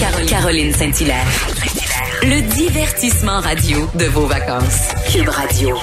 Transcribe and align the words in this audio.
Caroline 0.00 0.72
Saint-Hilaire. 0.72 1.26
Le 2.22 2.40
divertissement 2.54 3.38
radio 3.40 3.86
de 3.98 4.06
vos 4.06 4.24
vacances. 4.24 4.88
Cube 5.12 5.28
Radio. 5.28 5.76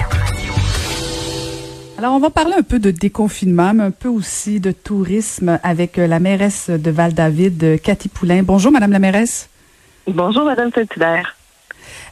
Alors, 1.99 2.15
on 2.15 2.19
va 2.19 2.31
parler 2.31 2.55
un 2.57 2.63
peu 2.63 2.79
de 2.79 2.89
déconfinement, 2.89 3.75
mais 3.75 3.83
un 3.83 3.91
peu 3.91 4.07
aussi 4.07 4.59
de 4.59 4.71
tourisme 4.71 5.59
avec 5.61 5.97
la 5.97 6.19
mairesse 6.19 6.71
de 6.71 6.89
Val-David, 6.89 7.79
Cathy 7.83 8.09
Poulain. 8.09 8.41
Bonjour, 8.41 8.71
Madame 8.71 8.91
la 8.91 8.99
mairesse. 8.99 9.49
Bonjour, 10.07 10.45
Madame 10.45 10.71
Saint-Hilaire. 10.73 11.36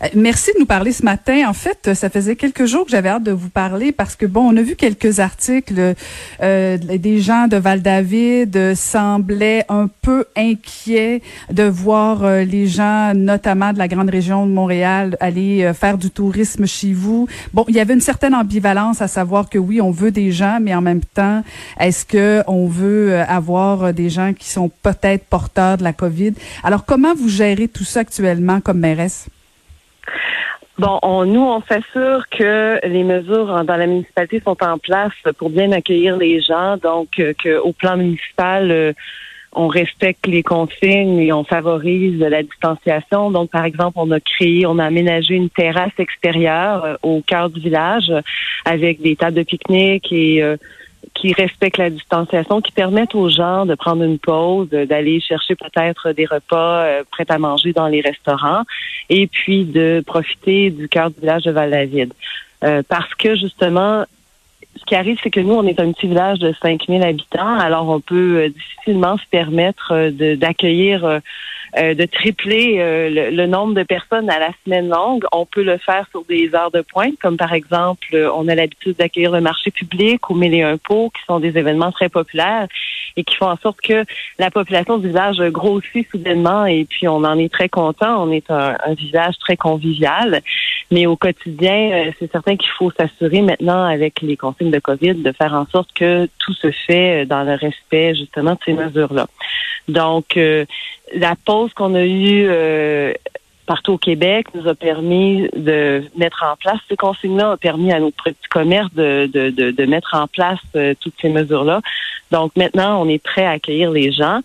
Euh, 0.03 0.07
merci 0.15 0.51
de 0.53 0.59
nous 0.59 0.65
parler 0.65 0.91
ce 0.91 1.03
matin. 1.03 1.47
En 1.47 1.53
fait, 1.53 1.93
ça 1.93 2.09
faisait 2.09 2.35
quelques 2.35 2.65
jours 2.65 2.85
que 2.85 2.91
j'avais 2.91 3.09
hâte 3.09 3.23
de 3.23 3.31
vous 3.31 3.49
parler 3.49 3.91
parce 3.91 4.15
que, 4.15 4.25
bon, 4.25 4.51
on 4.53 4.57
a 4.57 4.61
vu 4.61 4.75
quelques 4.75 5.19
articles 5.19 5.95
euh, 6.41 6.77
des 6.77 7.19
gens 7.19 7.47
de 7.47 7.57
Val-David 7.57 8.75
semblaient 8.75 9.65
un 9.69 9.89
peu 10.01 10.25
inquiets 10.35 11.21
de 11.51 11.63
voir 11.63 12.23
euh, 12.23 12.43
les 12.43 12.67
gens, 12.67 13.13
notamment 13.13 13.73
de 13.73 13.77
la 13.77 13.87
grande 13.87 14.09
région 14.09 14.45
de 14.45 14.51
Montréal, 14.51 15.17
aller 15.19 15.63
euh, 15.63 15.73
faire 15.73 15.97
du 15.97 16.09
tourisme 16.09 16.65
chez 16.65 16.93
vous. 16.93 17.27
Bon, 17.53 17.65
il 17.67 17.75
y 17.75 17.79
avait 17.79 17.93
une 17.93 18.01
certaine 18.01 18.35
ambivalence 18.35 19.01
à 19.01 19.07
savoir 19.07 19.49
que 19.49 19.57
oui, 19.57 19.81
on 19.81 19.91
veut 19.91 20.11
des 20.11 20.31
gens, 20.31 20.59
mais 20.61 20.75
en 20.75 20.81
même 20.81 21.01
temps, 21.01 21.43
est-ce 21.79 22.05
que 22.05 22.43
on 22.47 22.67
veut 22.67 23.19
avoir 23.27 23.93
des 23.93 24.09
gens 24.09 24.33
qui 24.33 24.49
sont 24.49 24.69
peut-être 24.83 25.25
porteurs 25.25 25.77
de 25.77 25.83
la 25.83 25.93
COVID? 25.93 26.33
Alors, 26.63 26.85
comment 26.85 27.13
vous 27.15 27.29
gérez 27.29 27.67
tout 27.67 27.83
ça 27.83 28.01
actuellement 28.01 28.61
comme 28.61 28.79
mairesse? 28.79 29.27
Bon, 30.77 30.99
on, 31.03 31.25
nous, 31.25 31.41
on 31.41 31.61
s'assure 31.61 32.27
que 32.29 32.85
les 32.85 33.05
mesures 33.05 33.63
dans 33.63 33.77
la 33.77 33.87
municipalité 33.87 34.41
sont 34.43 34.57
en 34.61 34.77
place 34.77 35.13
pour 35.37 35.49
bien 35.49 35.71
accueillir 35.71 36.17
les 36.17 36.41
gens. 36.41 36.75
Donc, 36.75 37.17
euh, 37.19 37.33
qu'au 37.41 37.71
plan 37.71 37.95
municipal, 37.95 38.69
euh, 38.71 38.91
on 39.53 39.67
respecte 39.67 40.27
les 40.27 40.43
consignes 40.43 41.17
et 41.19 41.31
on 41.31 41.45
favorise 41.45 42.19
la 42.19 42.43
distanciation. 42.43 43.31
Donc, 43.31 43.51
par 43.51 43.63
exemple, 43.63 43.93
on 43.95 44.11
a 44.11 44.19
créé, 44.19 44.65
on 44.65 44.77
a 44.77 44.83
aménagé 44.83 45.35
une 45.35 45.49
terrasse 45.49 45.97
extérieure 45.97 46.83
euh, 46.83 46.95
au 47.03 47.21
cœur 47.21 47.49
du 47.49 47.61
village 47.61 48.11
avec 48.65 49.01
des 49.01 49.15
tables 49.15 49.37
de 49.37 49.43
pique-nique 49.43 50.11
et 50.11 50.43
qui 51.15 51.33
respectent 51.33 51.77
la 51.77 51.89
distanciation, 51.89 52.61
qui 52.61 52.71
permettent 52.71 53.15
aux 53.15 53.29
gens 53.29 53.65
de 53.65 53.73
prendre 53.73 54.03
une 54.03 54.19
pause, 54.19 54.69
d'aller 54.69 55.19
chercher 55.19 55.55
peut-être 55.55 56.11
des 56.11 56.25
repas 56.25 56.83
euh, 56.83 57.03
prêts 57.09 57.25
à 57.29 57.39
manger 57.39 57.73
dans 57.73 57.87
les 57.87 58.01
restaurants, 58.01 58.63
et 59.09 59.25
puis 59.27 59.63
de 59.63 60.03
profiter 60.05 60.69
du 60.69 60.87
cœur 60.87 61.09
du 61.09 61.19
village 61.21 61.43
de 61.43 61.51
Val-David. 61.51 62.13
Euh, 62.63 62.83
parce 62.87 63.13
que 63.15 63.35
justement, 63.35 64.05
ce 64.77 64.83
qui 64.85 64.95
arrive, 64.95 65.17
c'est 65.23 65.29
que 65.29 65.39
nous, 65.39 65.53
on 65.53 65.65
est 65.65 65.79
un 65.79 65.91
petit 65.91 66.07
village 66.07 66.39
de 66.39 66.53
5000 66.61 67.01
habitants, 67.03 67.57
alors 67.59 67.87
on 67.87 67.99
peut 67.99 68.37
euh, 68.37 68.49
difficilement 68.49 69.17
se 69.17 69.25
permettre 69.29 70.09
d'accueillir 70.35 71.05
euh, 71.05 71.19
de 71.75 72.05
tripler 72.05 72.77
euh, 72.79 73.31
le, 73.31 73.47
nombre 73.47 73.73
de 73.73 73.83
personnes 73.83 74.29
à 74.29 74.39
la 74.39 74.51
semaine 74.63 74.87
longue. 74.89 75.25
On 75.33 75.45
peut 75.45 75.63
le 75.63 75.77
faire 75.77 76.07
sur 76.11 76.23
des 76.23 76.55
heures 76.55 76.71
de 76.71 76.81
pointe, 76.81 77.15
comme 77.21 77.35
par 77.35 77.53
exemple, 77.53 78.07
euh, 78.13 78.31
on 78.33 78.47
a 78.47 78.55
l'habitude 78.55 78.95
d'accueillir 78.95 79.31
le 79.31 79.41
marché 79.41 79.71
public 79.71 80.29
ou 80.29 80.35
Mêler 80.35 80.61
un 80.61 80.77
pot, 80.77 81.11
qui 81.13 81.21
sont 81.25 81.39
des 81.39 81.57
événements 81.57 81.91
très 81.91 82.07
populaires 82.07 82.67
et 83.17 83.23
qui 83.23 83.35
font 83.35 83.47
en 83.47 83.57
sorte 83.57 83.81
que 83.81 84.05
la 84.39 84.51
population 84.51 84.97
du 84.97 85.07
village 85.07 85.39
grossit 85.51 86.07
soudainement 86.09 86.65
et 86.65 86.85
puis 86.85 87.07
on 87.07 87.23
en 87.23 87.37
est 87.37 87.51
très 87.51 87.69
content. 87.69 88.23
On 88.23 88.31
est 88.31 88.49
un, 88.49 88.77
un 88.85 88.93
village 88.93 89.37
très 89.39 89.57
convivial. 89.57 90.41
Mais 90.91 91.05
au 91.07 91.15
quotidien, 91.15 92.11
c'est 92.19 92.31
certain 92.31 92.55
qu'il 92.55 92.69
faut 92.77 92.91
s'assurer 92.91 93.41
maintenant 93.41 93.85
avec 93.85 94.21
les 94.21 94.37
consignes 94.37 94.71
de 94.71 94.79
COVID 94.79 95.15
de 95.15 95.31
faire 95.31 95.53
en 95.53 95.65
sorte 95.65 95.91
que 95.93 96.27
tout 96.39 96.53
se 96.53 96.71
fait 96.71 97.25
dans 97.25 97.43
le 97.43 97.55
respect 97.55 98.13
justement 98.13 98.51
de 98.51 98.59
ces 98.65 98.73
mesures-là. 98.73 99.27
Donc, 99.87 100.37
la 101.13 101.35
pause 101.35 101.73
qu'on 101.73 101.95
a 101.95 102.03
eue 102.03 102.47
euh, 102.49 103.13
partout 103.65 103.93
au 103.93 103.97
Québec 103.97 104.47
nous 104.53 104.67
a 104.67 104.75
permis 104.75 105.47
de 105.55 106.03
mettre 106.15 106.43
en 106.43 106.55
place 106.55 106.79
ces 106.89 106.95
consignes-là, 106.95 107.51
a 107.51 107.57
permis 107.57 107.91
à 107.91 107.99
nos 107.99 108.11
petits 108.11 108.49
commerces 108.49 108.93
de, 108.93 109.29
de, 109.31 109.49
de, 109.49 109.85
mettre 109.85 110.13
en 110.13 110.27
place 110.27 110.59
euh, 110.75 110.93
toutes 110.99 111.15
ces 111.21 111.29
mesures-là. 111.29 111.81
Donc 112.31 112.55
maintenant, 112.55 113.01
on 113.01 113.09
est 113.09 113.23
prêt 113.23 113.45
à 113.45 113.51
accueillir 113.51 113.91
les 113.91 114.11
gens. 114.11 114.41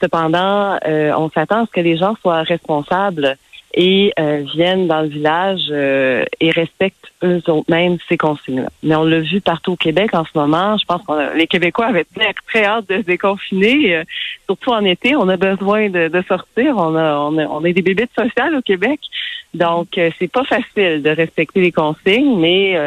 Cependant, 0.00 0.78
euh, 0.86 1.12
on 1.16 1.30
s'attend 1.30 1.62
à 1.62 1.66
ce 1.66 1.70
que 1.70 1.80
les 1.80 1.96
gens 1.96 2.16
soient 2.22 2.42
responsables 2.42 3.36
et 3.72 4.12
euh, 4.18 4.42
viennent 4.54 4.88
dans 4.88 5.02
le 5.02 5.08
village 5.08 5.66
euh, 5.70 6.24
et 6.40 6.50
respectent 6.50 7.12
eux 7.22 7.40
mêmes 7.68 7.98
ces 8.08 8.16
consignes-là. 8.16 8.68
Mais 8.82 8.96
on 8.96 9.04
l'a 9.04 9.20
vu 9.20 9.40
partout 9.40 9.72
au 9.72 9.76
Québec 9.76 10.14
en 10.14 10.24
ce 10.24 10.30
moment. 10.34 10.76
Je 10.76 10.84
pense 10.84 11.02
que 11.06 11.36
les 11.36 11.46
Québécois 11.46 11.86
avaient 11.86 12.04
très, 12.04 12.34
très 12.48 12.64
hâte 12.64 12.88
de 12.88 12.96
se 12.96 13.02
déconfiner, 13.02 13.96
euh, 13.96 14.04
surtout 14.46 14.70
en 14.70 14.84
été. 14.84 15.14
On 15.14 15.28
a 15.28 15.36
besoin 15.36 15.88
de, 15.88 16.08
de 16.08 16.22
sortir. 16.22 16.76
On 16.76 16.96
a, 16.96 17.16
on 17.18 17.38
a, 17.38 17.46
on 17.46 17.64
a 17.64 17.72
des 17.72 17.82
bébés 17.82 18.06
de 18.06 18.22
social 18.22 18.54
au 18.56 18.62
Québec. 18.62 19.00
Donc, 19.52 19.98
c'est 20.18 20.30
pas 20.30 20.44
facile 20.44 21.02
de 21.02 21.10
respecter 21.10 21.60
les 21.60 21.72
consignes, 21.72 22.38
mais 22.38 22.78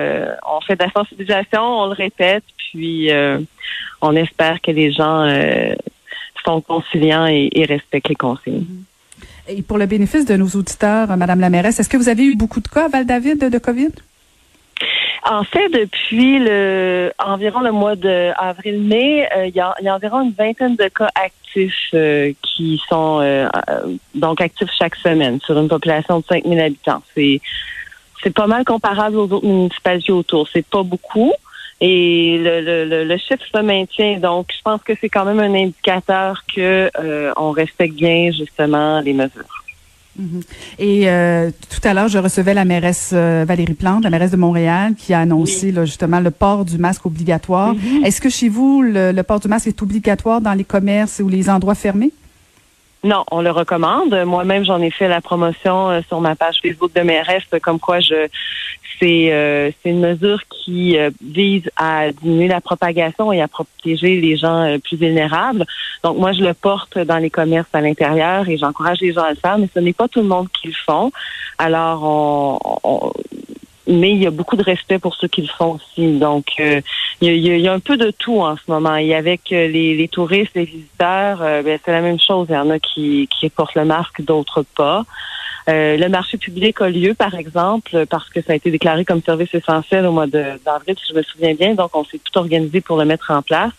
on 0.49 0.61
fait 0.61 0.77
de 0.77 0.83
la 0.85 0.91
sensibilisation, 0.91 1.61
on 1.61 1.87
le 1.87 1.91
répète, 1.91 2.45
puis 2.55 3.09
on 4.01 4.15
espère 4.15 4.61
que 4.61 4.71
les 4.71 4.93
gens 4.93 5.27
sont 6.45 6.61
conciliants 6.61 7.27
et, 7.27 7.49
et 7.51 7.65
respectent 7.65 8.07
les 8.07 8.15
consignes. 8.15 8.65
Et 9.47 9.61
pour 9.61 9.77
le 9.77 9.85
bénéfice 9.85 10.25
de 10.25 10.35
nos 10.35 10.47
auditeurs, 10.47 11.15
Madame 11.17 11.39
la 11.39 11.49
mairesse, 11.49 11.79
est-ce 11.79 11.89
que 11.89 11.97
vous 11.97 12.09
avez 12.09 12.23
eu 12.23 12.35
beaucoup 12.35 12.61
de 12.61 12.67
cas 12.67 12.87
Val-David 12.87 13.49
de, 13.49 13.57
COVID? 13.57 13.89
En 15.29 15.43
fait, 15.43 15.69
depuis 15.69 16.39
le 16.39 17.11
environ 17.19 17.61
le 17.61 17.71
mois 17.71 17.95
d'avril-mai, 17.95 19.27
euh, 19.35 19.47
il, 19.47 19.55
y 19.55 19.59
a, 19.59 19.95
environ 19.95 20.21
une 20.21 20.31
vingtaine 20.31 20.75
de 20.75 20.87
cas 20.87 21.09
actifs 21.15 21.89
euh, 21.93 22.31
qui 22.41 22.81
sont 22.89 23.19
euh, 23.21 23.47
donc 24.15 24.41
actifs 24.41 24.69
chaque 24.77 24.95
semaine 24.95 25.39
sur 25.41 25.57
une 25.57 25.67
population 25.67 26.19
de 26.19 26.25
5000 26.25 26.59
habitants. 26.59 27.03
C'est 27.15 27.41
c'est 28.23 28.33
pas 28.33 28.47
mal 28.47 28.63
comparable 28.63 29.17
aux 29.17 29.23
autres 29.23 29.45
municipalités 29.45 30.13
autour. 30.13 30.47
C'est 30.51 30.65
pas 30.65 30.83
beaucoup, 30.83 31.33
et 31.85 32.37
le, 32.37 32.85
le, 32.85 33.03
le, 33.03 33.17
chiffre 33.17 33.43
se 33.53 33.61
maintient. 33.61 34.17
Donc, 34.17 34.47
je 34.55 34.61
pense 34.63 34.81
que 34.83 34.93
c'est 35.01 35.09
quand 35.09 35.25
même 35.25 35.39
un 35.39 35.53
indicateur 35.53 36.45
que 36.55 36.89
euh, 36.97 37.33
on 37.35 37.51
respecte 37.51 37.95
bien 37.95 38.31
justement 38.31 39.01
les 39.01 39.11
mesures. 39.11 39.63
Mm-hmm. 40.17 40.43
Et 40.79 41.09
euh, 41.09 41.51
tout 41.69 41.85
à 41.85 41.93
l'heure, 41.93 42.07
je 42.07 42.19
recevais 42.19 42.53
la 42.53 42.63
mairesse 42.63 43.11
euh, 43.11 43.43
Valérie 43.45 43.73
Plante, 43.73 44.05
la 44.05 44.09
mairesse 44.09 44.31
de 44.31 44.37
Montréal, 44.37 44.93
qui 44.97 45.13
a 45.13 45.19
annoncé 45.19 45.73
là, 45.73 45.83
justement 45.83 46.21
le 46.21 46.31
port 46.31 46.63
du 46.63 46.77
masque 46.77 47.05
obligatoire. 47.05 47.75
Mm-hmm. 47.75 48.05
Est-ce 48.05 48.21
que 48.21 48.29
chez 48.29 48.47
vous, 48.47 48.81
le, 48.81 49.21
port 49.23 49.41
du 49.41 49.49
masque 49.49 49.67
est 49.67 49.81
obligatoire 49.81 50.39
dans 50.39 50.53
les 50.53 50.63
commerces 50.63 51.19
ou 51.19 51.27
les 51.27 51.49
endroits 51.49 51.75
fermés? 51.75 52.13
Non, 53.03 53.25
on 53.31 53.41
le 53.41 53.51
recommande. 53.51 54.15
Moi-même, 54.25 54.63
j'en 54.63 54.81
ai 54.81 54.89
fait 54.89 55.09
la 55.09 55.19
promotion 55.19 56.01
sur 56.07 56.21
ma 56.21 56.35
page 56.35 56.59
Facebook 56.61 56.93
de 56.93 57.01
mairesse, 57.01 57.43
comme 57.61 57.79
quoi 57.79 57.99
je 57.99 58.29
euh, 59.03 59.71
c'est 59.81 59.89
une 59.89 59.99
mesure 59.99 60.39
qui 60.49 60.97
euh, 60.97 61.09
vise 61.21 61.69
à 61.75 62.11
diminuer 62.11 62.47
la 62.47 62.61
propagation 62.61 63.31
et 63.31 63.41
à 63.41 63.47
protéger 63.47 64.19
les 64.19 64.37
gens 64.37 64.63
euh, 64.63 64.77
plus 64.77 64.97
vulnérables. 64.97 65.65
Donc 66.03 66.17
moi, 66.17 66.31
je 66.31 66.41
le 66.41 66.53
porte 66.53 66.97
dans 66.97 67.17
les 67.17 67.29
commerces 67.29 67.73
à 67.73 67.81
l'intérieur 67.81 68.47
et 68.47 68.57
j'encourage 68.57 68.99
les 69.01 69.13
gens 69.13 69.23
à 69.23 69.31
le 69.31 69.35
faire, 69.35 69.57
mais 69.57 69.69
ce 69.73 69.79
n'est 69.79 69.93
pas 69.93 70.07
tout 70.07 70.21
le 70.21 70.27
monde 70.27 70.47
qui 70.49 70.67
le 70.67 70.73
font. 70.73 71.11
Alors, 71.57 72.03
on, 72.83 73.11
mais 73.85 74.11
il 74.11 74.23
y 74.23 74.27
a 74.27 74.31
beaucoup 74.31 74.55
de 74.55 74.63
respect 74.63 74.97
pour 74.97 75.15
ceux 75.15 75.27
qui 75.27 75.41
le 75.41 75.49
font 75.49 75.77
aussi. 75.77 76.13
Donc, 76.17 76.45
il, 77.21 77.37
y 77.37 77.67
a, 77.67 77.73
un 77.73 77.79
peu 77.79 77.97
de 77.97 78.11
tout 78.11 78.41
en 78.41 78.55
ce 78.55 78.63
moment. 78.67 78.95
Et 78.95 79.15
avec 79.15 79.49
les, 79.49 80.09
touristes, 80.11 80.51
les 80.55 80.65
visiteurs, 80.65 81.39
ben, 81.39 81.79
c'est 81.83 81.91
la 81.91 82.01
même 82.01 82.19
chose. 82.19 82.47
Il 82.49 82.53
y 82.53 82.57
en 82.57 82.69
a 82.69 82.79
qui, 82.79 83.27
qui 83.27 83.49
portent 83.49 83.75
le 83.75 83.85
masque, 83.85 84.21
d'autres 84.21 84.63
pas. 84.75 85.05
Euh, 85.69 85.95
le 85.95 86.09
marché 86.09 86.37
public 86.37 86.81
a 86.81 86.89
lieu, 86.89 87.13
par 87.13 87.35
exemple, 87.35 88.05
parce 88.09 88.29
que 88.29 88.41
ça 88.41 88.53
a 88.53 88.55
été 88.55 88.69
déclaré 88.69 89.05
comme 89.05 89.21
service 89.21 89.53
essentiel 89.53 90.05
au 90.05 90.11
mois 90.11 90.27
d'avril, 90.27 90.95
si 90.97 91.05
je 91.09 91.17
me 91.17 91.23
souviens 91.23 91.53
bien. 91.53 91.73
Donc, 91.73 91.95
on 91.95 92.03
s'est 92.03 92.19
tout 92.19 92.37
organisé 92.37 92.81
pour 92.81 92.97
le 92.97 93.05
mettre 93.05 93.31
en 93.31 93.41
place. 93.41 93.71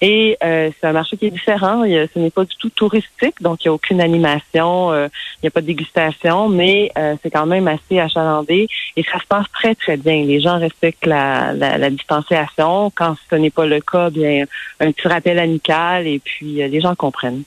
Et 0.00 0.36
euh, 0.44 0.70
c'est 0.78 0.86
un 0.86 0.92
marché 0.92 1.16
qui 1.16 1.26
est 1.26 1.30
différent. 1.30 1.84
ce 1.84 2.18
n'est 2.18 2.30
pas 2.30 2.44
du 2.44 2.54
tout 2.56 2.70
touristique, 2.70 3.40
donc 3.40 3.64
il 3.64 3.68
n'y 3.68 3.70
a 3.70 3.72
aucune 3.72 4.00
animation, 4.00 4.92
euh, 4.92 5.08
il 5.36 5.44
n'y 5.44 5.48
a 5.48 5.50
pas 5.50 5.62
de 5.62 5.66
dégustation, 5.66 6.48
mais 6.48 6.92
c'est 7.22 7.30
quand 7.30 7.46
même 7.46 7.68
assez 7.68 7.98
achalandé 7.98 8.68
et 8.96 9.02
ça 9.02 9.18
se 9.18 9.26
passe 9.26 9.46
très, 9.52 9.74
très 9.74 9.96
bien. 9.96 10.24
Les 10.24 10.40
gens 10.40 10.58
respectent 10.58 11.06
la, 11.06 11.52
la 11.52 11.90
distanciation. 11.90 12.90
Quand 12.94 13.16
ce 13.30 13.36
n'est 13.36 13.50
pas 13.50 13.66
le 13.66 13.80
cas, 13.80 14.10
bien 14.10 14.44
un 14.80 14.92
petit 14.92 15.08
rappel 15.08 15.38
amical 15.38 16.06
et 16.06 16.18
puis 16.18 16.54
les 16.56 16.80
gens 16.80 16.94
comprennent. 16.94 17.42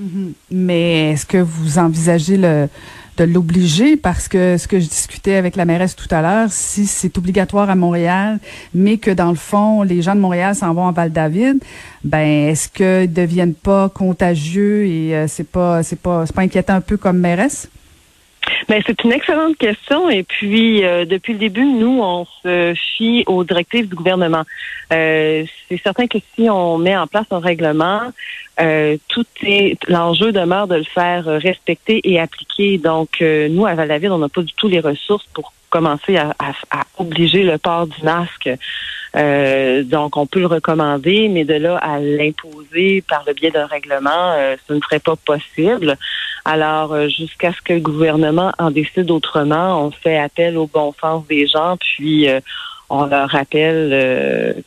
Mm-hmm. 0.00 0.32
Mais 0.50 1.12
est-ce 1.12 1.26
que 1.26 1.38
vous 1.38 1.78
envisagez 1.78 2.36
le 2.36 2.68
de 3.16 3.24
l'obliger 3.24 3.96
parce 3.96 4.28
que 4.28 4.56
ce 4.58 4.68
que 4.68 4.78
je 4.78 4.88
discutais 4.88 5.36
avec 5.36 5.56
la 5.56 5.64
mairesse 5.64 5.96
tout 5.96 6.08
à 6.10 6.22
l'heure, 6.22 6.48
si 6.50 6.86
c'est 6.86 7.16
obligatoire 7.18 7.70
à 7.70 7.74
Montréal, 7.74 8.38
mais 8.74 8.98
que 8.98 9.10
dans 9.10 9.30
le 9.30 9.36
fond, 9.36 9.82
les 9.82 10.02
gens 10.02 10.14
de 10.14 10.20
Montréal 10.20 10.54
s'en 10.54 10.74
vont 10.74 10.86
à 10.86 10.92
Val-David, 10.92 11.62
ben 12.04 12.48
est-ce 12.48 12.68
qu'ils 12.68 13.12
deviennent 13.12 13.54
pas 13.54 13.88
contagieux 13.88 14.86
et 14.86 15.16
euh, 15.16 15.26
c'est 15.28 15.48
pas 15.48 15.82
c'est 15.82 15.98
pas 15.98 16.26
c'est 16.26 16.34
pas 16.34 16.42
inquiétant 16.42 16.74
un 16.74 16.80
peu 16.80 16.96
comme 16.96 17.18
mairesse? 17.18 17.68
Ben, 18.68 18.82
c'est 18.86 19.02
une 19.04 19.12
excellente 19.12 19.56
question. 19.56 20.08
Et 20.10 20.22
puis, 20.22 20.84
euh, 20.84 21.04
depuis 21.04 21.34
le 21.34 21.38
début, 21.38 21.64
nous, 21.64 22.00
on 22.02 22.26
se 22.42 22.74
fie 22.74 23.24
aux 23.26 23.44
directives 23.44 23.88
du 23.88 23.94
gouvernement. 23.94 24.42
Euh, 24.92 25.44
c'est 25.68 25.80
certain 25.82 26.06
que 26.06 26.18
si 26.34 26.48
on 26.48 26.78
met 26.78 26.96
en 26.96 27.06
place 27.06 27.26
un 27.30 27.38
règlement, 27.38 28.12
euh, 28.60 28.96
tout 29.08 29.26
est 29.42 29.78
l'enjeu 29.88 30.32
demeure 30.32 30.66
de 30.66 30.76
le 30.76 30.84
faire 30.84 31.24
respecter 31.24 32.00
et 32.04 32.20
appliquer. 32.20 32.78
Donc, 32.78 33.20
nous, 33.20 33.66
à 33.66 33.74
Val-David, 33.74 34.10
on 34.10 34.18
n'a 34.18 34.28
pas 34.28 34.42
du 34.42 34.52
tout 34.54 34.68
les 34.68 34.80
ressources 34.80 35.26
pour 35.34 35.52
à, 35.76 36.52
obliger 36.98 37.42
le 37.42 37.58
port 37.58 37.86
du 37.86 38.02
masque. 38.02 38.48
Euh, 39.16 39.82
donc, 39.82 40.16
on 40.16 40.26
peut 40.26 40.40
le 40.40 40.46
recommander, 40.46 41.28
mais 41.28 41.44
de 41.44 41.54
là 41.54 41.76
à 41.78 41.98
l'imposer 41.98 43.02
par 43.02 43.24
le 43.26 43.32
biais 43.32 43.50
d'un 43.50 43.66
règlement, 43.66 44.32
euh, 44.32 44.56
ce 44.66 44.74
ne 44.74 44.80
serait 44.80 45.00
pas 45.00 45.16
possible. 45.16 45.96
Alors, 46.44 46.92
euh, 46.92 47.08
jusqu'à 47.08 47.52
ce 47.52 47.60
que 47.62 47.72
le 47.74 47.80
gouvernement 47.80 48.52
en 48.58 48.70
décide 48.70 49.10
autrement, 49.10 49.84
on 49.84 49.90
fait 49.90 50.18
appel 50.18 50.56
au 50.56 50.66
bon 50.66 50.94
sens 51.00 51.26
des 51.26 51.46
gens, 51.46 51.76
puis 51.78 52.28
on 52.88 53.06
leur 53.06 53.28
rappelle 53.30 54.62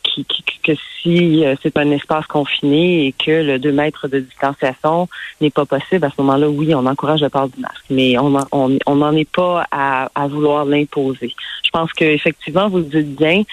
que 0.62 0.74
si 1.02 1.44
c'est 1.62 1.78
un 1.78 1.92
espace 1.92 2.26
confiné 2.28 3.08
et 3.08 3.12
que 3.14 3.32
le 3.32 3.60
2 3.60 3.72
mètres 3.72 4.08
de 4.08 4.20
distanciation 4.20 5.08
n'est 5.42 5.50
pas 5.50 5.66
possible, 5.66 6.06
à 6.06 6.10
ce 6.10 6.22
moment-là, 6.22 6.50
oui, 6.50 6.74
on 6.76 6.86
encourage 6.86 7.22
le 7.22 7.30
port 7.30 7.50
du 7.50 7.60
masque, 7.60 7.86
mais 7.90 8.18
on 8.18 8.30
n'en 8.30 8.46
on, 8.52 9.16
est 9.16 9.30
pas 9.30 9.66
à, 9.72 10.10
à 10.16 10.28
vouloir 10.28 10.66
l'imposer. 10.66 11.34
Je 11.64 11.70
pense 11.72 11.94
qu'effectivement, 11.94 12.70
vous 12.70 12.80
le 12.80 12.84
dites 12.84 13.16
bien, 13.16 13.44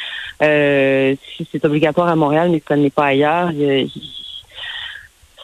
euh, 0.43 1.14
si 1.37 1.47
c'est 1.50 1.64
obligatoire 1.64 2.08
à 2.08 2.17
Montréal, 2.17 2.50
mais 2.50 2.61
que 2.61 2.69
ça 2.69 2.76
n'est 2.76 2.91
pas 2.91 3.06
ailleurs, 3.06 3.50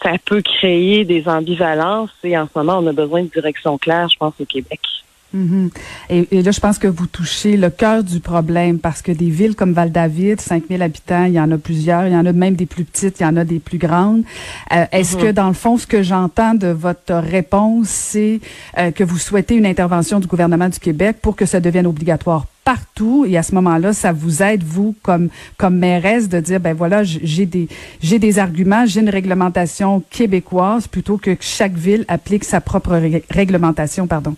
ça 0.02 0.12
peut 0.24 0.42
créer 0.42 1.04
des 1.04 1.28
ambivalences 1.28 2.10
et 2.24 2.36
en 2.36 2.46
ce 2.46 2.58
moment, 2.58 2.78
on 2.78 2.86
a 2.86 2.92
besoin 2.92 3.22
de 3.22 3.28
direction 3.28 3.78
claire, 3.78 4.08
je 4.08 4.16
pense, 4.16 4.34
au 4.40 4.44
Québec. 4.44 4.80
Mhm. 5.34 5.70
et, 6.10 6.42
là, 6.42 6.50
je 6.50 6.60
pense 6.60 6.78
que 6.78 6.86
vous 6.86 7.06
touchez 7.06 7.56
le 7.56 7.70
cœur 7.70 8.04
du 8.04 8.20
problème 8.20 8.78
parce 8.78 9.02
que 9.02 9.12
des 9.12 9.30
villes 9.30 9.54
comme 9.54 9.72
Val-David, 9.72 10.40
5000 10.40 10.82
habitants, 10.82 11.24
il 11.24 11.32
y 11.32 11.40
en 11.40 11.50
a 11.50 11.58
plusieurs, 11.58 12.06
il 12.06 12.12
y 12.12 12.16
en 12.16 12.26
a 12.26 12.32
même 12.32 12.54
des 12.54 12.66
plus 12.66 12.84
petites, 12.84 13.20
il 13.20 13.22
y 13.22 13.26
en 13.26 13.36
a 13.36 13.44
des 13.44 13.58
plus 13.58 13.78
grandes. 13.78 14.24
Euh, 14.72 14.84
est-ce 14.92 15.16
que, 15.16 15.26
mhm. 15.26 15.32
dans 15.32 15.48
le 15.48 15.54
fond, 15.54 15.78
ce 15.78 15.86
que 15.86 16.02
j'entends 16.02 16.54
de 16.54 16.68
votre 16.68 17.14
réponse, 17.14 17.88
c'est 17.88 18.40
euh, 18.78 18.90
que 18.90 19.04
vous 19.04 19.18
souhaitez 19.18 19.56
une 19.56 19.66
intervention 19.66 20.20
du 20.20 20.26
gouvernement 20.26 20.68
du 20.68 20.78
Québec 20.78 21.16
pour 21.22 21.36
que 21.36 21.46
ça 21.46 21.60
devienne 21.60 21.86
obligatoire 21.86 22.46
partout? 22.64 23.24
Et 23.26 23.36
à 23.36 23.42
ce 23.42 23.54
moment-là, 23.54 23.92
ça 23.92 24.12
vous 24.12 24.42
aide 24.42 24.62
vous 24.62 24.94
comme 25.02 25.28
comme 25.56 25.76
mairesse 25.78 26.28
de 26.28 26.40
dire 26.40 26.60
ben 26.60 26.74
voilà, 26.74 27.02
j'ai 27.04 27.46
des 27.46 27.68
j'ai 28.02 28.18
des 28.18 28.38
arguments, 28.38 28.86
j'ai 28.86 29.00
une 29.00 29.10
réglementation 29.10 30.02
québécoise 30.10 30.86
plutôt 30.86 31.16
que 31.16 31.36
chaque 31.40 31.74
ville 31.74 32.04
applique 32.08 32.44
sa 32.44 32.60
propre 32.60 33.00
réglementation, 33.30 34.06
pardon. 34.06 34.36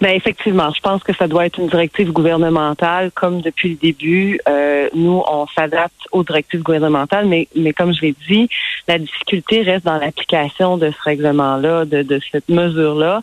Ben 0.00 0.10
effectivement, 0.10 0.70
je 0.74 0.80
pense 0.80 1.02
que 1.02 1.14
ça 1.14 1.26
doit 1.26 1.46
être 1.46 1.58
une 1.58 1.68
directive 1.68 2.12
gouvernementale, 2.12 3.10
comme 3.14 3.40
depuis 3.40 3.70
le 3.70 3.74
début. 3.74 4.40
Euh, 4.48 4.88
nous, 4.94 5.22
on 5.26 5.46
s'adapte 5.48 5.94
aux 6.12 6.22
directives 6.22 6.62
gouvernementales, 6.62 7.26
mais 7.26 7.48
mais 7.54 7.72
comme 7.72 7.92
je 7.92 8.02
l'ai 8.02 8.14
dit, 8.28 8.48
la 8.86 8.98
difficulté 8.98 9.62
reste 9.62 9.84
dans 9.84 9.98
l'application 9.98 10.78
de 10.78 10.90
ce 10.90 11.02
règlement-là, 11.02 11.84
de, 11.84 12.02
de 12.02 12.20
cette 12.30 12.48
mesure-là. 12.48 13.22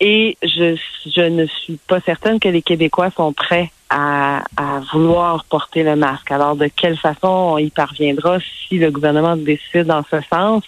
Et 0.00 0.36
je 0.42 0.76
je 1.06 1.22
ne 1.22 1.46
suis 1.46 1.78
pas 1.88 2.00
certaine 2.00 2.38
que 2.40 2.48
les 2.48 2.62
Québécois 2.62 3.10
sont 3.10 3.32
prêts 3.32 3.70
à, 3.90 4.44
à, 4.56 4.80
vouloir 4.92 5.44
porter 5.44 5.82
le 5.82 5.96
masque. 5.96 6.30
Alors, 6.30 6.56
de 6.56 6.68
quelle 6.68 6.96
façon 6.96 7.28
on 7.28 7.58
y 7.58 7.70
parviendra 7.70 8.38
si 8.40 8.78
le 8.78 8.90
gouvernement 8.90 9.36
décide 9.36 9.84
dans 9.84 10.04
ce 10.10 10.20
sens? 10.32 10.64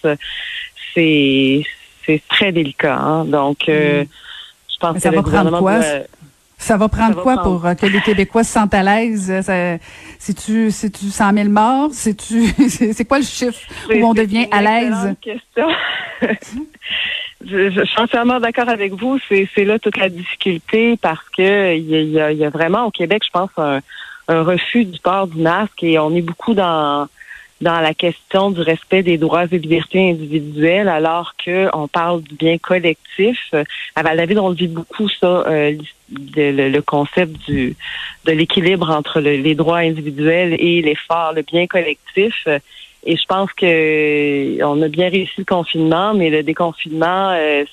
C'est 0.94 1.62
c'est 2.05 2.23
très 2.29 2.53
délicat. 2.53 2.99
Hein? 2.99 3.25
Donc, 3.25 3.69
euh, 3.69 4.05
mm 4.05 4.06
ça 4.99 5.11
va 5.11 5.23
prendre 5.23 5.59
quoi? 5.59 5.81
Ça 6.57 6.77
va 6.77 6.89
prendre 6.89 7.21
quoi 7.21 7.43
pour 7.43 7.67
euh, 7.67 7.75
que 7.75 7.85
les 7.85 8.01
Québécois 8.01 8.45
se 8.45 8.53
sentent 8.53 8.75
à 8.75 8.83
l'aise? 8.83 9.33
C'est-tu 10.19 10.71
100 10.71 11.33
000 11.35 11.49
morts? 11.49 11.91
C'est 11.93 13.05
quoi 13.05 13.19
le 13.19 13.25
chiffre 13.25 13.61
où 13.91 14.05
on 14.05 14.15
devient 14.15 14.47
à 14.51 14.63
l'aise? 14.63 15.15
question. 15.21 15.69
je, 17.45 17.71
je, 17.71 17.85
suis 17.85 18.01
entièrement 18.01 18.41
d'accord 18.41 18.69
avec 18.69 18.95
vous. 18.95 19.19
C'est 19.29 19.65
là 19.65 19.79
toute 19.79 19.97
la 19.97 20.09
difficulté 20.09 20.97
parce 20.97 21.29
que 21.37 21.77
il 21.77 22.11
y 22.11 22.21
a, 22.21 22.33
y 22.33 22.45
a, 22.45 22.51
vraiment 22.51 22.87
au 22.87 22.91
Québec, 22.91 23.23
je 23.27 23.31
pense, 23.31 23.51
un, 23.59 23.81
un 24.29 24.43
refus 24.43 24.85
du 24.85 24.99
port 25.01 25.27
du 25.27 25.41
masque 25.41 25.83
et 25.83 25.99
on 25.99 26.15
est 26.15 26.23
beaucoup 26.23 26.55
dans 26.55 27.09
dans 27.64 27.81
la 27.81 27.94
question 27.94 28.50
du 28.50 28.61
respect 28.61 29.02
des 29.02 29.16
droits 29.16 29.46
et 29.50 29.58
libertés 29.58 30.11
individuelles, 30.11 30.88
alors 30.88 31.34
qu'on 31.43 31.88
parle 31.88 32.22
du 32.22 32.34
bien 32.34 32.58
collectif. 32.58 33.38
À 33.96 34.02
Val-David, 34.02 34.38
on 34.38 34.50
le 34.50 34.55
vit 34.55 34.69
beaucoup, 34.69 35.08
ça, 35.08 35.44
euh, 35.49 35.72
le, 36.37 36.81
concept 36.81 37.32
du 37.46 37.75
de 38.26 38.32
l'équilibre 38.32 38.90
entre 38.90 39.20
les 39.20 39.55
droits 39.55 39.78
individuels 39.78 40.55
et 40.58 40.82
l'effort, 40.82 41.32
le 41.32 41.43
bien 41.43 41.66
collectif. 41.66 42.46
Et 43.06 43.16
je 43.16 43.26
pense 43.26 43.52
que 43.52 44.62
on 44.62 44.81
a 44.82 44.88
bien 44.88 45.08
réussi 45.08 45.34
le 45.38 45.44
confinement, 45.44 46.14
mais 46.14 46.31
le 46.31 46.43
déconfinement, 46.43 47.31
euh, 47.32 47.64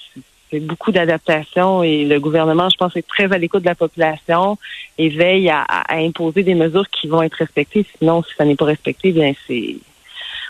c'est 0.51 0.59
beaucoup 0.59 0.91
d'adaptation 0.91 1.81
et 1.81 2.03
le 2.03 2.19
gouvernement, 2.19 2.69
je 2.69 2.75
pense, 2.75 2.95
est 2.95 3.07
très 3.07 3.31
à 3.31 3.37
l'écoute 3.37 3.61
de 3.61 3.67
la 3.67 3.75
population 3.75 4.57
et 4.97 5.09
veille 5.09 5.49
à, 5.49 5.65
imposer 5.89 6.43
des 6.43 6.55
mesures 6.55 6.89
qui 6.89 7.07
vont 7.07 7.21
être 7.21 7.35
respectées. 7.35 7.85
Sinon, 7.97 8.21
si 8.23 8.35
ça 8.35 8.45
n'est 8.45 8.55
pas 8.55 8.65
respecté, 8.65 9.11
bien 9.11 9.33
c'est 9.47 9.77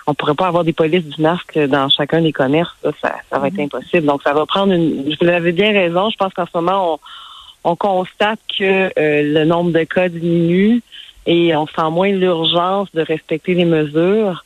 on 0.07 0.15
pourrait 0.15 0.33
pas 0.33 0.47
avoir 0.47 0.63
des 0.63 0.73
polices 0.73 1.05
du 1.05 1.21
masque 1.21 1.59
dans 1.59 1.87
chacun 1.87 2.21
des 2.21 2.33
commerces. 2.33 2.75
Ça, 3.01 3.15
ça, 3.29 3.37
va 3.37 3.47
être 3.47 3.53
mm-hmm. 3.53 3.65
impossible. 3.65 4.07
Donc, 4.07 4.23
ça 4.23 4.33
va 4.33 4.47
prendre 4.47 4.73
une. 4.73 5.15
Vous 5.21 5.27
avez 5.27 5.51
bien 5.51 5.71
raison. 5.71 6.09
Je 6.09 6.17
pense 6.17 6.33
qu'en 6.33 6.47
ce 6.47 6.57
moment, 6.57 6.99
on, 7.63 7.75
constate 7.75 8.39
que 8.57 8.63
euh, 8.63 8.89
le 8.97 9.45
nombre 9.45 9.71
de 9.71 9.83
cas 9.83 10.09
diminue 10.09 10.81
et 11.27 11.55
on 11.55 11.67
sent 11.67 11.89
moins 11.91 12.09
l'urgence 12.09 12.89
de 12.95 13.01
respecter 13.01 13.53
les 13.53 13.65
mesures. 13.65 14.43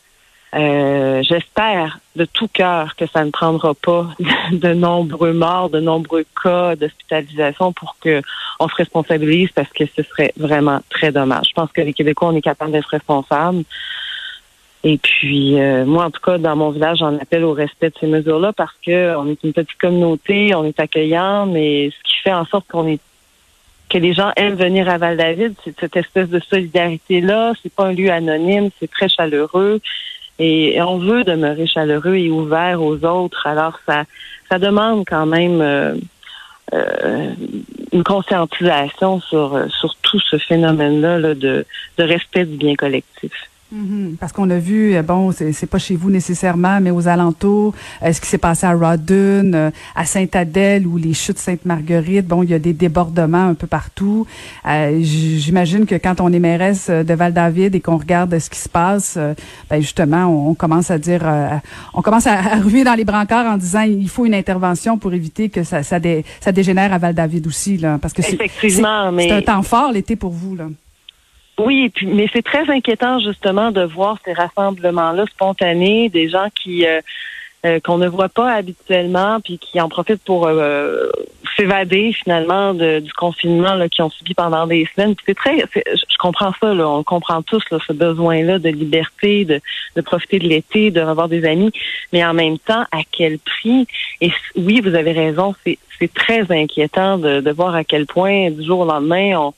Euh, 0.53 1.21
j'espère 1.23 1.99
de 2.15 2.23
tout 2.23 2.47
cœur 2.47 2.95
que 2.95 3.05
ça 3.07 3.25
ne 3.25 3.31
prendra 3.31 3.73
pas 3.73 4.07
de 4.51 4.73
nombreux 4.73 5.33
morts, 5.33 5.69
de 5.69 5.79
nombreux 5.79 6.25
cas 6.41 6.75
d'hospitalisation 6.75 7.73
pour 7.73 7.97
que 7.99 8.21
on 8.59 8.69
se 8.69 8.75
responsabilise 8.75 9.49
parce 9.53 9.69
que 9.69 9.83
ce 9.85 10.03
serait 10.03 10.33
vraiment 10.37 10.79
très 10.89 11.11
dommage. 11.11 11.47
Je 11.49 11.53
pense 11.53 11.71
que 11.71 11.81
les 11.81 11.93
Québécois, 11.93 12.29
on 12.29 12.35
est 12.35 12.41
capable 12.41 12.71
d'être 12.71 12.89
responsables. 12.89 13.63
Et 14.85 14.97
puis, 14.99 15.59
euh, 15.59 15.83
moi, 15.83 16.05
en 16.05 16.11
tout 16.11 16.21
cas, 16.21 16.37
dans 16.37 16.55
mon 16.55 16.69
village, 16.69 16.99
j'en 16.99 17.17
appelle 17.17 17.43
au 17.43 17.53
respect 17.53 17.89
de 17.89 17.95
ces 17.99 18.07
mesures-là 18.07 18.53
parce 18.53 18.75
que 18.85 19.15
on 19.17 19.27
est 19.27 19.43
une 19.43 19.51
petite 19.51 19.77
communauté, 19.79 20.53
on 20.53 20.63
est 20.63 20.79
accueillant, 20.79 21.47
mais 21.47 21.89
ce 21.89 22.03
qui 22.03 22.21
fait 22.23 22.33
en 22.33 22.45
sorte 22.45 22.67
qu'on 22.67 22.87
est 22.87 22.99
que 23.89 23.97
les 23.97 24.13
gens 24.13 24.31
aiment 24.35 24.55
venir 24.55 24.89
à 24.89 24.97
Val-David, 24.97 25.55
c'est 25.63 25.79
cette 25.79 25.95
espèce 25.95 26.29
de 26.29 26.39
solidarité-là. 26.39 27.53
C'est 27.61 27.73
pas 27.73 27.85
un 27.85 27.93
lieu 27.93 28.11
anonyme, 28.11 28.69
c'est 28.79 28.89
très 28.89 29.09
chaleureux. 29.09 29.79
Et, 30.39 30.81
on 30.81 30.97
veut 30.97 31.23
demeurer 31.23 31.67
chaleureux 31.67 32.15
et 32.15 32.29
ouvert 32.29 32.81
aux 32.81 33.03
autres. 33.05 33.47
Alors 33.47 33.79
ça, 33.85 34.03
ça 34.49 34.59
demande 34.59 35.05
quand 35.07 35.25
même 35.25 35.61
euh, 35.61 35.95
euh, 36.73 37.33
une 37.91 38.03
conscientisation 38.03 39.21
sur 39.21 39.67
sur 39.69 39.95
tout 40.01 40.19
ce 40.19 40.37
phénomène-là 40.37 41.33
de, 41.35 41.65
de 41.97 42.03
respect 42.03 42.45
du 42.45 42.57
bien 42.57 42.75
collectif. 42.75 43.31
Mhm. 43.71 44.17
Parce 44.19 44.31
qu'on 44.31 44.49
a 44.51 44.59
vu, 44.59 44.95
euh, 44.95 45.01
bon, 45.01 45.31
c'est 45.31 45.65
pas 45.65 45.79
chez 45.79 45.95
vous 45.95 46.11
nécessairement, 46.11 46.79
mais 46.81 46.91
aux 46.91 47.07
alentours, 47.07 47.73
euh, 48.03 48.13
ce 48.13 48.21
qui 48.21 48.27
s'est 48.27 48.37
passé 48.37 48.67
à 48.67 48.75
Rawdon, 48.75 49.51
euh, 49.53 49.71
à 49.95 50.05
Sainte-Adèle 50.05 50.85
ou 50.85 50.97
les 50.97 51.13
chutes 51.13 51.39
Sainte-Marguerite, 51.39 52.27
bon, 52.27 52.43
il 52.43 52.51
y 52.51 52.53
a 52.53 52.59
des 52.59 52.73
débordements 52.73 53.47
un 53.47 53.55
peu 53.55 53.65
partout. 53.65 54.27
J'imagine 54.65 55.85
que 55.87 55.95
quand 55.95 56.21
on 56.21 56.31
est 56.31 56.39
mairesse 56.39 56.89
de 56.89 57.13
Val-David 57.13 57.73
et 57.73 57.81
qu'on 57.81 57.97
regarde 57.97 58.37
ce 58.37 58.49
qui 58.49 58.59
se 58.59 58.69
passe, 58.69 59.17
ben 59.69 59.81
justement, 59.81 60.25
on, 60.25 60.53
commence 60.53 60.91
à 60.91 60.97
dire, 60.97 61.23
on 61.93 62.01
commence 62.01 62.27
à, 62.27 62.57
ruer 62.57 62.83
dans 62.83 62.93
les 62.93 63.05
brancards 63.05 63.45
en 63.45 63.57
disant 63.57 63.81
il 63.81 64.09
faut 64.09 64.25
une 64.25 64.33
intervention 64.33 64.97
pour 64.97 65.13
éviter 65.13 65.49
que 65.49 65.63
ça, 65.63 65.83
ça, 65.83 65.99
ça 66.39 66.51
dégénère 66.51 66.93
à 66.93 66.97
Val-David 66.97 67.47
aussi, 67.47 67.77
là, 67.77 67.97
parce 68.01 68.13
que 68.13 68.21
c'est 68.21 69.31
un 69.31 69.41
temps 69.41 69.63
fort 69.63 69.91
l'été 69.91 70.15
pour 70.15 70.31
vous, 70.31 70.55
là. 70.55 70.65
Oui, 71.57 71.89
puis, 71.89 72.07
mais 72.07 72.27
c'est 72.33 72.43
très 72.43 72.69
inquiétant 72.69 73.19
justement 73.19 73.71
de 73.71 73.81
voir 73.81 74.17
ces 74.25 74.33
rassemblements-là 74.33 75.25
spontanés, 75.31 76.09
des 76.09 76.27
gens 76.27 76.47
qui 76.53 76.85
euh, 76.85 76.99
euh, 77.65 77.79
qu'on 77.79 77.97
ne 77.97 78.07
voit 78.07 78.29
pas 78.29 78.51
habituellement, 78.51 79.39
puis 79.39 79.57
qui 79.57 79.81
en 79.81 79.89
profitent 79.89 80.23
pour 80.23 80.45
euh, 80.45 81.09
s'évader 81.57 82.13
finalement 82.13 82.73
du 82.75 83.11
confinement 83.13 83.87
qu'ils 83.89 84.03
ont 84.03 84.09
subi 84.09 84.35
pendant 84.35 84.67
des 84.67 84.87
semaines. 84.93 85.15
C'est 85.25 85.33
très, 85.33 85.65
je 85.73 86.17
comprends 86.19 86.51
ça, 86.61 86.73
là, 86.73 86.87
on 86.87 87.03
comprend 87.03 87.41
tous 87.41 87.63
là, 87.71 87.79
ce 87.87 87.93
besoin-là 87.93 88.59
de 88.59 88.69
liberté, 88.69 89.45
de, 89.45 89.61
de 89.95 90.01
profiter 90.01 90.37
de 90.37 90.47
l'été, 90.47 90.91
de 90.91 91.01
revoir 91.01 91.27
des 91.27 91.43
amis, 91.45 91.71
mais 92.13 92.23
en 92.23 92.35
même 92.35 92.59
temps, 92.59 92.83
à 92.91 92.99
quel 93.09 93.39
prix? 93.39 93.87
Et 94.21 94.31
oui, 94.55 94.81
vous 94.81 94.93
avez 94.93 95.13
raison, 95.13 95.55
c'est 95.65 96.13
très 96.13 96.45
inquiétant 96.51 97.17
de, 97.17 97.39
de 97.39 97.51
voir 97.51 97.73
à 97.73 97.83
quel 97.83 98.05
point 98.05 98.51
du 98.51 98.63
jour 98.63 98.81
au 98.81 98.85
lendemain 98.85 99.37
on 99.39 99.53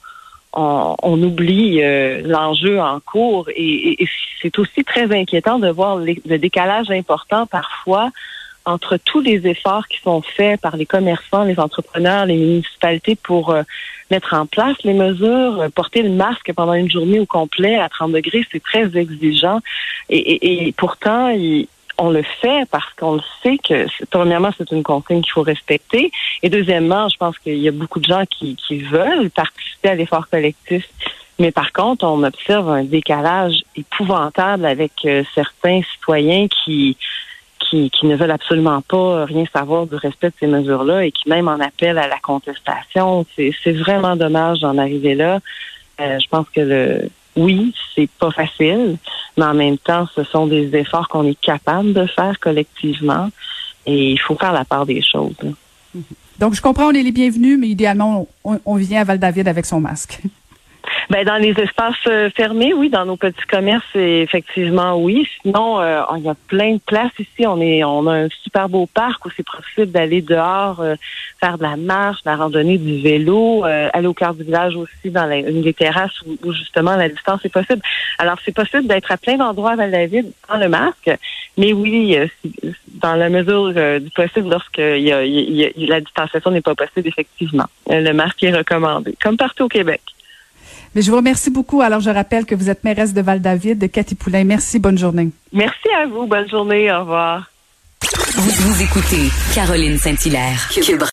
on, 0.58 1.22
oublie 1.22 1.84
euh, 1.84 2.22
l'enjeu 2.26 2.80
en 2.80 3.00
cours 3.00 3.48
et, 3.56 4.08
c'est 4.42 4.58
aussi 4.60 4.84
très 4.84 5.16
inquiétant 5.16 5.60
de 5.60 5.70
voir 5.70 5.98
le 5.98 6.38
décalage 6.38 6.92
important 6.92 7.48
parfois 7.48 8.12
entre 8.68 8.98
tous 8.98 9.22
les 9.22 9.48
efforts 9.48 9.88
qui 9.88 10.00
sont 10.02 10.22
faits 10.22 10.60
par 10.60 10.76
les 10.76 10.86
commerçants, 10.86 11.44
les 11.44 11.60
entrepreneurs, 11.60 12.26
les 12.26 12.36
municipalités 12.36 13.16
pour 13.16 13.52
euh, 13.52 13.64
mettre 14.12 14.34
en 14.34 14.46
place 14.46 14.76
les 14.84 14.94
mesures, 14.94 15.62
euh, 15.62 15.70
porter 15.70 16.02
le 16.02 16.10
masque 16.10 16.52
pendant 16.54 16.74
une 16.74 16.92
journée 16.92 17.20
au 17.20 17.26
complet 17.26 17.78
à 17.78 17.88
30 17.88 18.12
degrés, 18.12 18.46
c'est 18.52 18.62
très 18.62 18.96
exigeant. 18.98 19.62
Et, 20.10 20.74
pourtant, 20.78 21.34
on 21.98 22.10
le 22.10 22.24
fait 22.24 22.68
parce 22.70 22.92
qu'on 22.94 23.16
le 23.16 23.22
sait 23.42 23.58
que, 23.58 23.88
premièrement, 24.10 24.51
c'est 24.58 24.72
une 24.72 24.84
consigne 24.84 25.22
qu'il 25.22 25.32
faut 25.32 25.42
respecter. 25.42 26.12
Et 26.44 26.50
deuxièmement, 26.50 27.10
je 27.10 27.18
pense 27.18 27.38
qu'il 27.39 27.58
y 27.58 27.68
a 27.68 27.72
beaucoup 27.72 28.00
de 28.00 28.06
gens 28.06 28.24
qui, 28.25 28.56
veulent 28.70 29.30
participer 29.32 29.89
à 29.89 29.96
l'effort 29.96 30.27
collectif. 30.30 30.88
Mais 31.39 31.51
par 31.51 31.72
contre, 31.72 32.06
on 32.06 32.24
observe 32.24 32.70
un 32.70 32.84
décalage 32.84 33.63
épouvantable 33.75 34.66
avec 34.66 34.92
euh, 35.06 35.24
certains 35.36 35.82
citoyens 35.94 36.48
qui 36.48 36.98
qui, 37.70 37.92
ne 38.04 38.16
veulent 38.16 38.32
absolument 38.32 38.82
pas 38.82 39.25
rien 39.25 39.44
savoir 39.51 39.88
du 39.88 39.96
respect 39.96 40.30
de 40.30 40.34
ces 40.39 40.48
mesures-là 40.48 41.06
et 41.06 41.12
qui 41.12 41.27
même 41.27 41.50
en 41.50 41.60
appellent 41.60 41.98
à 41.98 42.08
la 42.08 42.20
contestation. 42.20 43.25
C'est 43.36 43.72
vraiment 43.74 44.16
dommage 44.16 44.62
d'en 44.62 44.77
arriver 44.77 45.16
là. 45.16 45.39
Euh, 46.00 46.18
je 46.20 46.27
pense 46.30 46.48
que 46.50 46.62
le 46.62 47.10
oui, 47.38 47.74
c'est 47.96 48.10
pas 48.20 48.32
facile, 48.32 48.98
mais 49.38 49.46
en 49.46 49.53
même 49.53 49.77
temps, 49.77 50.08
ce 50.15 50.24
sont 50.24 50.48
des 50.48 50.75
efforts 50.75 51.08
qu'on 51.08 51.25
est 51.25 51.39
capable 51.39 51.94
de 51.94 52.06
faire 52.08 52.39
collectivement 52.39 53.29
et 53.86 54.12
il 54.12 54.17
faut 54.17 54.36
faire 54.36 54.51
la 54.51 54.65
part 54.65 54.86
des 54.86 55.01
choses. 55.01 55.36
Donc, 56.39 56.53
je 56.53 56.62
comprends, 56.62 56.88
on 56.88 56.91
est 56.91 57.03
les 57.03 57.12
bienvenus, 57.12 57.58
mais 57.60 57.70
idéalement, 57.70 58.27
on, 58.44 58.60
on 58.65 58.75
vient 58.75 59.01
à 59.01 59.03
Val-David 59.03 59.48
avec 59.48 59.65
son 59.65 59.79
masque. 59.79 60.22
Ben 61.10 61.24
dans 61.24 61.38
les 61.38 61.52
espaces 61.52 61.96
euh, 62.08 62.30
fermés, 62.36 62.74
oui, 62.74 62.90
dans 62.90 63.06
nos 63.06 63.16
petits 63.16 63.46
commerces, 63.50 63.96
effectivement, 63.96 64.98
oui. 64.98 65.26
Sinon, 65.42 65.80
euh, 65.80 66.02
il 66.18 66.24
y 66.24 66.30
a 66.30 66.36
plein 66.48 66.74
de 66.74 66.82
places 66.86 67.18
ici. 67.18 67.48
On 67.48 67.62
est, 67.62 67.82
on 67.86 68.08
a 68.08 68.26
un 68.26 68.28
super 68.44 68.68
beau 68.68 68.88
parc 68.94 69.26
où 69.26 69.30
c'est 69.30 69.46
possible 69.46 69.94
d'aller 69.94 70.22
dehors, 70.22 70.82
euh, 70.82 70.96
faire 71.40 71.58
de 71.58 71.64
la 71.64 71.78
marche, 71.78 72.24
de 72.24 72.30
la 72.30 72.36
randonnée, 72.36 72.78
du 72.78 73.02
vélo, 73.02 73.64
aller 73.64 74.08
au 74.08 74.14
cœur 74.14 74.34
du 74.34 74.44
village 74.44 74.76
aussi 74.76 75.10
dans 75.10 75.32
une 75.32 75.62
des 75.62 75.74
terrasses 75.74 76.20
où, 76.44 76.52
justement 76.52 76.98
la 76.98 77.08
distance 77.08 77.46
est 77.46 77.54
possible. 77.54 77.82
Alors 78.18 78.38
c'est 78.44 78.54
possible 78.54 78.88
d'être 78.88 79.12
à 79.12 79.18
plein 79.18 79.38
d'endroits 79.38 79.72
à 79.72 79.76
Val-David 79.76 80.34
sans 80.48 80.58
le 80.58 80.68
masque, 80.68 81.12
mais 81.58 81.74
oui, 81.74 82.18
dans 83.02 83.16
la 83.16 83.30
mesure 83.30 83.72
du 84.02 84.10
possible, 84.10 84.50
lorsque 84.50 84.80
y 84.80 85.12
a, 85.12 85.22
la 85.88 86.02
distanciation 86.02 86.52
n'est 86.52 86.62
pas 86.62 86.76
possible, 86.76 87.08
effectivement, 87.08 87.68
le 87.90 88.12
masque 88.14 88.44
est 88.44 88.56
recommandé, 88.56 89.16
comme 89.22 89.38
partout 89.38 89.66
au 89.66 89.70
Québec. 89.70 90.02
Mais 90.98 91.04
je 91.04 91.12
vous 91.12 91.18
remercie 91.18 91.51
beaucoup. 91.51 91.82
Alors, 91.82 92.00
je 92.00 92.10
rappelle 92.10 92.44
que 92.44 92.56
vous 92.56 92.72
êtes 92.72 92.84
mairesse 92.84 93.13
de 93.13 93.22
Val-David, 93.22 93.77
de 93.77 93.86
Cathy 93.86 94.16
Poulain. 94.16 94.44
Merci. 94.44 94.80
Bonne 94.80 94.98
journée. 94.98 95.30
Merci 95.54 95.88
à 95.96 96.08
vous. 96.08 96.25
Bonne 96.25 96.50
journée. 96.50 96.92
Au 96.92 97.01
revoir. 97.01 97.51
Vous, 98.36 98.50
vous 98.50 98.82
écoutez 98.82 99.30
Caroline 99.54 100.00
Saint-Hilaire. 100.00 100.68